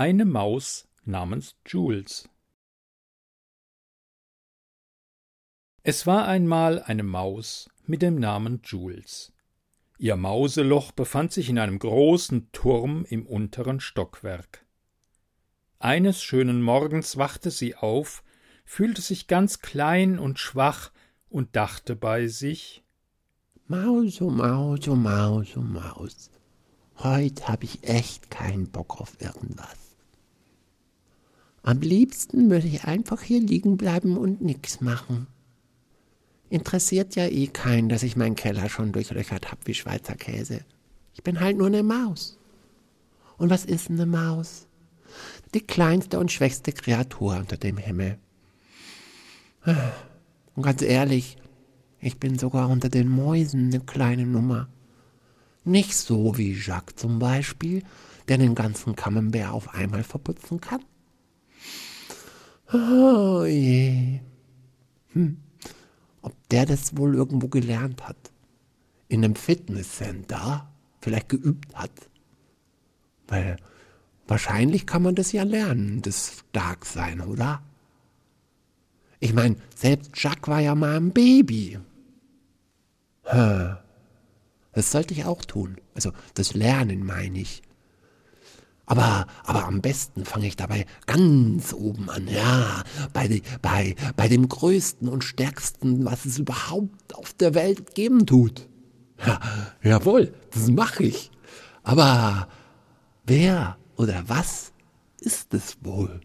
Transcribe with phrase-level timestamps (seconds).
[0.00, 2.26] Eine Maus namens Jules.
[5.82, 9.30] Es war einmal eine Maus mit dem Namen Jules.
[9.98, 14.64] Ihr Mauseloch befand sich in einem großen Turm im unteren Stockwerk.
[15.78, 18.24] Eines schönen Morgens wachte sie auf,
[18.64, 20.92] fühlte sich ganz klein und schwach
[21.28, 22.82] und dachte bei sich
[23.66, 26.30] Maus, oh Maus, oh Maus, oh Maus.
[26.96, 29.79] Heute habe ich echt keinen Bock auf irgendwas.
[31.62, 35.26] Am liebsten würde ich einfach hier liegen bleiben und nix machen.
[36.48, 40.64] Interessiert ja eh keinen, dass ich meinen Keller schon durchlöchert hab wie Schweizer Käse.
[41.14, 42.38] Ich bin halt nur eine Maus.
[43.36, 44.66] Und was ist eine Maus?
[45.54, 48.18] Die kleinste und schwächste Kreatur unter dem Himmel.
[50.54, 51.36] Und ganz ehrlich,
[52.00, 54.68] ich bin sogar unter den Mäusen eine kleine Nummer.
[55.64, 57.82] Nicht so wie Jacques zum Beispiel,
[58.28, 60.82] der den ganzen Camembert auf einmal verputzen kann.
[62.72, 64.20] Oh je.
[65.12, 65.38] Hm.
[66.22, 68.16] Ob der das wohl irgendwo gelernt hat?
[69.08, 71.90] In einem Fitnesscenter vielleicht geübt hat?
[73.26, 73.56] Weil
[74.28, 77.62] wahrscheinlich kann man das ja lernen, das Starksein, oder?
[79.18, 81.78] Ich meine, selbst Jacques war ja mal ein Baby.
[83.24, 85.76] Das sollte ich auch tun.
[85.94, 87.62] Also das Lernen meine ich.
[88.90, 94.48] Aber, aber am besten fange ich dabei ganz oben an, ja, bei, bei, bei dem
[94.48, 98.68] größten und stärksten, was es überhaupt auf der Welt geben tut.
[99.24, 99.38] Ja,
[99.84, 101.30] jawohl, das mache ich.
[101.84, 102.48] Aber
[103.24, 104.72] wer oder was
[105.20, 106.20] ist es wohl?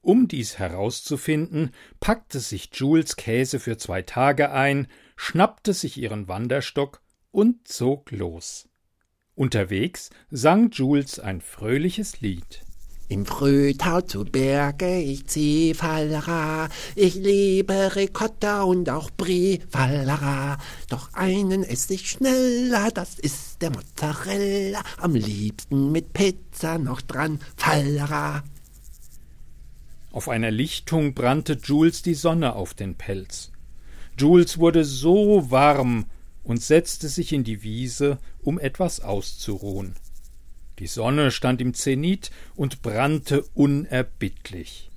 [0.00, 1.70] Um dies herauszufinden,
[2.00, 8.68] packte sich Jules Käse für zwei Tage ein, schnappte sich ihren Wanderstock und zog los.
[9.36, 12.64] Unterwegs sang Jules ein fröhliches Lied.
[13.10, 20.56] Im Frühtau zu Berge, ich zieh Fallera, ich liebe Ricotta und auch Brie, Fallera.
[20.88, 27.38] Doch einen ess ich schneller, das ist der Mozzarella, am liebsten mit Pizza noch dran,
[27.58, 28.42] Fallera.
[30.12, 33.52] Auf einer Lichtung brannte Jules die Sonne auf den Pelz.
[34.18, 36.06] Jules wurde so warm
[36.46, 39.96] und setzte sich in die Wiese, um etwas auszuruhen.
[40.78, 44.90] Die Sonne stand im Zenit und brannte unerbittlich.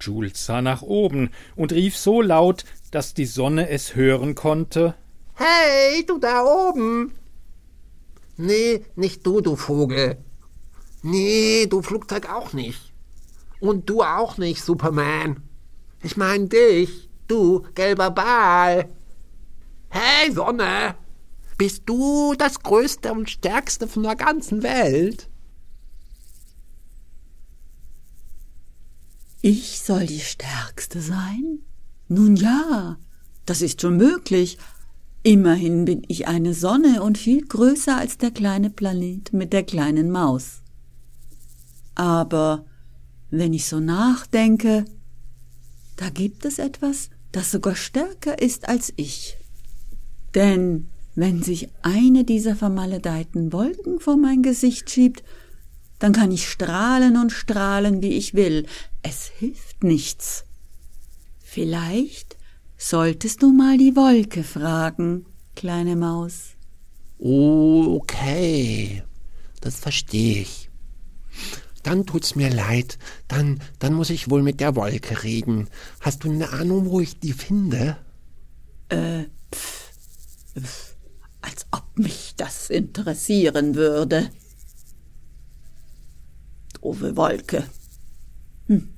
[0.00, 4.94] Jules sah nach oben und rief so laut, dass die Sonne es hören konnte.
[5.34, 7.14] Hey, du da oben!
[8.36, 10.18] Nee, nicht du, du Vogel.
[11.02, 12.92] Nee, du Flugzeug auch nicht.
[13.58, 15.42] Und du auch nicht, Superman.
[16.02, 18.88] Ich mein dich, du gelber Ball.
[19.88, 20.94] Hey, Sonne.
[21.58, 25.30] Bist du das Größte und Stärkste von der ganzen Welt?
[29.40, 31.60] Ich soll die Stärkste sein?
[32.08, 32.98] Nun ja,
[33.46, 34.58] das ist schon möglich.
[35.22, 40.10] Immerhin bin ich eine Sonne und viel größer als der kleine Planet mit der kleinen
[40.10, 40.62] Maus.
[41.94, 42.64] Aber
[43.30, 44.84] wenn ich so nachdenke,
[45.96, 49.36] da gibt es etwas, das sogar stärker ist als ich.
[50.34, 55.24] Denn wenn sich eine dieser vermaledeiten Wolken vor mein Gesicht schiebt,
[55.98, 58.66] dann kann ich strahlen und strahlen, wie ich will.
[59.02, 60.44] Es hilft nichts.
[61.42, 62.36] Vielleicht
[62.76, 66.50] solltest du mal die Wolke fragen, kleine Maus.
[67.18, 69.02] Okay.
[69.62, 70.66] Das verstehe ich
[71.86, 72.98] dann tut's mir leid.
[73.28, 75.68] Dann, dann muss ich wohl mit der Wolke reden.
[76.00, 77.96] Hast du eine Ahnung, wo ich die finde?
[78.88, 79.24] Äh,
[79.54, 79.92] pff,
[80.58, 80.96] pff,
[81.42, 84.30] als ob mich das interessieren würde.
[86.80, 87.64] Doofe Wolke.
[88.66, 88.88] Hm.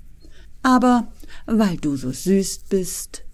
[0.62, 1.12] Aber
[1.46, 3.24] weil du so süß bist,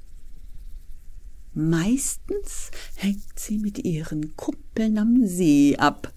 [1.57, 6.13] Meistens hängt sie mit ihren Kumpeln am See ab.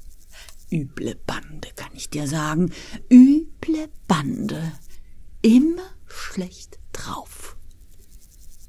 [0.71, 2.71] Üble Bande, kann ich dir sagen.
[3.09, 4.73] Üble Bande.
[5.41, 7.55] Immer schlecht drauf.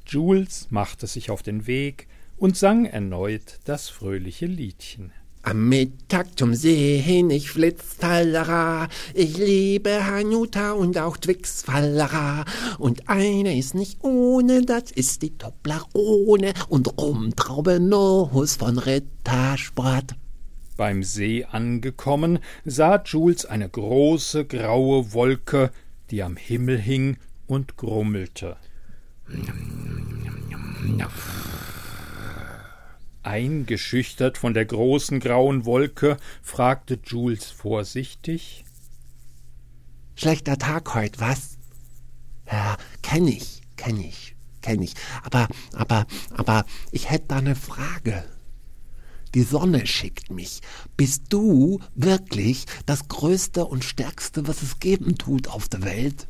[0.07, 2.07] Jules machte sich auf den Weg
[2.37, 5.13] und sang erneut das fröhliche Liedchen.
[5.43, 8.89] Am Mittag zum See hin, ich flitz, Fallera.
[9.15, 12.45] Ich liebe Hanuta und auch Twix, Fallera.
[12.79, 20.17] Und eine ist nicht ohne, das ist die Toblerone und Rumtraube Nuss von Rittersport.
[20.79, 25.73] Beim See angekommen, sah Jules eine große graue Wolke,
[26.13, 27.17] die am Himmel hing
[27.49, 28.57] und grummelte.
[33.25, 38.65] Eingeschüchtert von der großen grauen Wolke, fragte Jules vorsichtig.
[40.15, 41.59] Schlechter Tag heut, was?
[42.47, 44.95] Ja, kenn ich, kenn ich, kenn ich.
[45.25, 48.25] Aber, aber, aber ich hätte da eine Frage.
[49.35, 50.61] Die Sonne schickt mich.
[50.97, 56.27] Bist du wirklich das Größte und Stärkste, was es geben tut auf der Welt?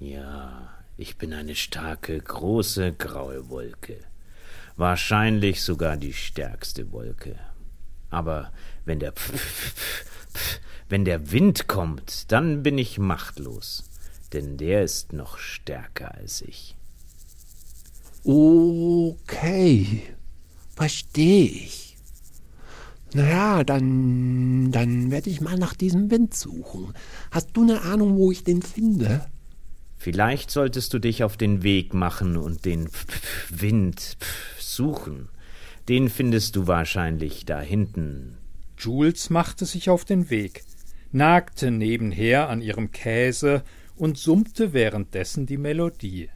[0.00, 3.98] Ja, ich bin eine starke, große, graue Wolke.
[4.76, 7.38] Wahrscheinlich sogar die stärkste Wolke.
[8.10, 8.52] Aber
[8.84, 13.84] wenn der Pf -pf -pf wenn der Wind kommt, dann bin ich machtlos,
[14.32, 16.77] denn der ist noch stärker als ich.
[18.24, 20.02] Okay,
[20.74, 21.96] verstehe ich.
[23.14, 26.92] Naja, dann, dann werde ich mal nach diesem Wind suchen.
[27.30, 29.26] Hast du eine Ahnung, wo ich den finde?
[29.96, 32.88] Vielleicht solltest du dich auf den Weg machen und den
[33.48, 34.16] Wind
[34.58, 35.28] suchen.
[35.88, 38.36] Den findest du wahrscheinlich da hinten.
[38.78, 40.62] Jules machte sich auf den Weg,
[41.10, 43.64] nagte nebenher an ihrem Käse
[43.96, 46.28] und summte währenddessen die Melodie.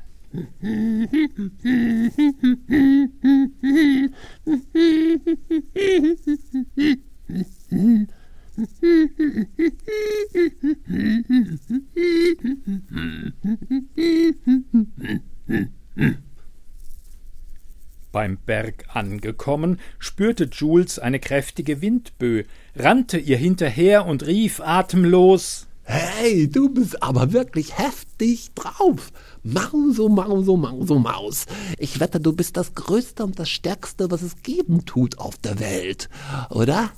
[18.10, 22.44] Beim Berg angekommen, spürte Jules eine kräftige Windböe,
[22.74, 29.12] rannte ihr hinterher und rief atemlos Hey, du bist aber wirklich heftig drauf.
[29.44, 31.46] Mauso, Mauso, Mauso, Maus.
[31.78, 35.58] Ich wette, du bist das Größte und das Stärkste, was es geben tut auf der
[35.58, 36.08] Welt,
[36.50, 36.90] oder?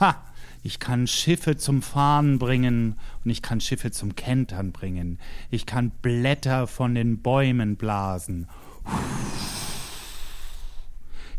[0.00, 0.22] Ha!
[0.62, 5.18] Ich kann Schiffe zum Fahren bringen und ich kann Schiffe zum Kentern bringen.
[5.50, 8.48] Ich kann Blätter von den Bäumen blasen.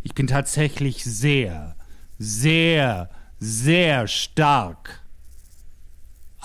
[0.03, 1.75] Ich bin tatsächlich sehr,
[2.19, 3.09] sehr,
[3.39, 5.04] sehr stark.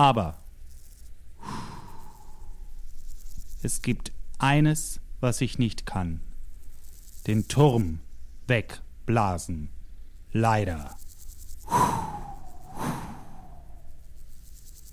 [0.00, 0.38] Aber
[3.62, 6.20] es gibt eines, was ich nicht kann.
[7.26, 8.00] Den Turm
[8.46, 9.68] wegblasen.
[10.32, 10.96] Leider.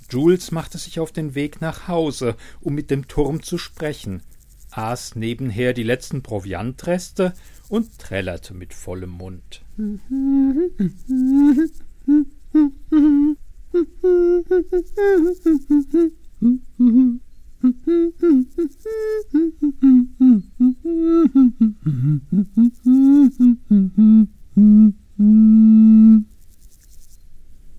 [0.10, 4.24] Jules machte sich auf den Weg nach Hause, um mit dem Turm zu sprechen,
[4.72, 7.34] aß nebenher die letzten Proviantreste
[7.70, 9.64] und trällerte mit vollem Mund.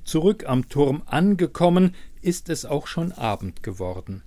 [0.05, 4.23] Zurück am Turm angekommen, ist es auch schon Abend geworden.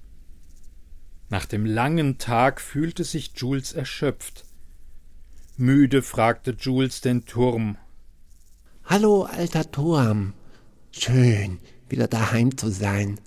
[1.29, 4.45] Nach dem langen Tag fühlte sich Jules erschöpft.
[5.57, 7.77] Müde fragte Jules den Turm.
[8.83, 10.33] Hallo, alter Turm.
[10.91, 11.59] Schön,
[11.89, 13.19] wieder daheim zu sein.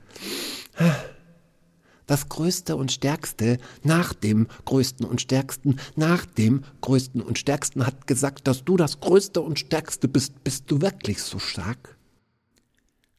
[2.07, 8.07] Das Größte und Stärkste nach dem Größten und Stärksten nach dem Größten und Stärksten hat
[8.07, 10.45] gesagt, dass du das Größte und Stärkste bist.
[10.45, 11.97] Bist du wirklich so stark?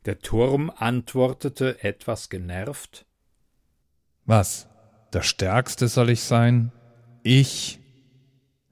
[0.06, 3.08] Der Turm antwortete etwas genervt.
[4.26, 4.68] Was?
[5.14, 6.72] Der Stärkste soll ich sein?
[7.24, 7.80] Ich?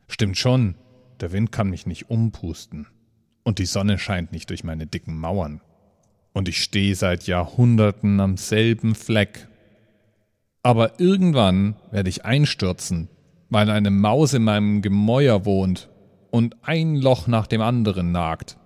[0.08, 0.76] Stimmt schon,
[1.22, 2.86] der Wind kann mich nicht umpusten.
[3.44, 5.62] Und die Sonne scheint nicht durch meine dicken Mauern.
[6.34, 9.48] Und ich stehe seit Jahrhunderten am selben Fleck.
[10.64, 13.10] Aber irgendwann werde ich einstürzen,
[13.50, 15.90] weil eine Maus in meinem Gemäuer wohnt
[16.32, 18.58] und ein Loch nach dem anderen nagt.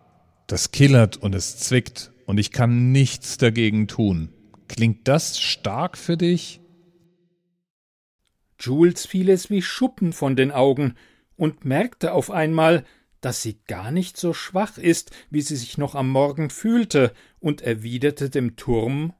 [0.45, 4.29] Das killert und es zwickt und ich kann nichts dagegen tun.
[4.67, 6.61] Klingt das stark für dich?
[8.59, 10.95] Jules fiel es wie Schuppen von den Augen
[11.35, 12.85] und merkte auf einmal,
[13.21, 17.61] dass sie gar nicht so schwach ist, wie sie sich noch am Morgen fühlte, und
[17.61, 19.13] erwiderte dem Turm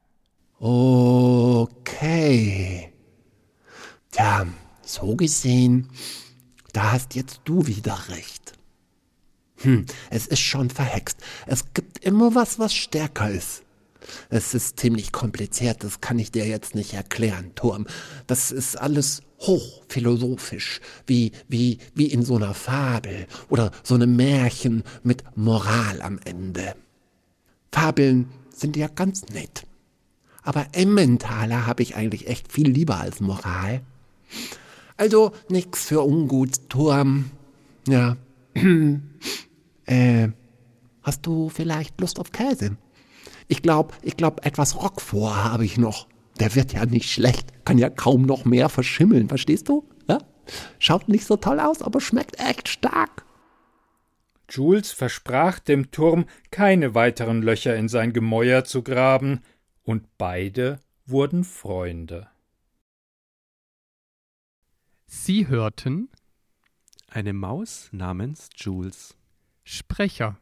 [0.60, 2.12] Okay.
[4.10, 4.46] Tja,
[4.82, 5.88] so gesehen,
[6.72, 8.54] da hast jetzt du wieder recht.
[9.58, 11.18] Hm, es ist schon verhext.
[11.46, 13.62] Es gibt immer was, was stärker ist.
[14.28, 17.86] Es ist ziemlich kompliziert, das kann ich dir jetzt nicht erklären, Turm.
[18.26, 24.82] Das ist alles hochphilosophisch, wie, wie, wie in so einer Fabel oder so einem Märchen
[25.02, 26.74] mit Moral am Ende.
[27.72, 29.64] Fabeln sind ja ganz nett.
[30.42, 33.82] Aber Emmentaler habe ich eigentlich echt viel lieber als Moral.
[34.96, 37.30] Also nix für ungut, Turm.
[37.86, 38.16] Ja.
[39.86, 40.28] äh,
[41.02, 42.76] hast du vielleicht Lust auf Käse?
[43.48, 46.06] Ich glaube, ich glaube, etwas Roquefort habe ich noch.
[46.38, 49.88] der wird ja nicht schlecht, kann ja kaum noch mehr verschimmeln, verstehst du?
[50.08, 50.18] Ja?
[50.78, 53.24] Schaut nicht so toll aus, aber schmeckt echt stark.
[54.48, 59.40] Jules versprach dem Turm, keine weiteren Löcher in sein Gemäuer zu graben,
[59.82, 62.28] und beide wurden Freunde.
[65.06, 66.10] Sie hörten
[67.08, 69.16] Eine Maus namens Jules.
[69.64, 70.38] Sprecher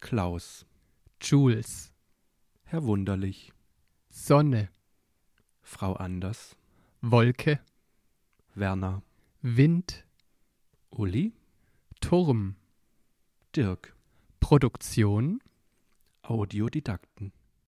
[0.00, 0.64] Klaus.
[1.20, 1.91] Jules,
[2.72, 3.52] Herr Wunderlich.
[4.08, 4.70] Sonne,
[5.60, 6.56] Frau Anders.
[7.02, 7.60] Wolke,
[8.54, 9.02] Werner.
[9.42, 10.06] Wind,
[10.88, 11.34] Uli.
[12.00, 12.56] Turm,
[13.54, 13.94] Dirk.
[14.40, 15.42] Produktion
[16.22, 17.34] Audiodidakten.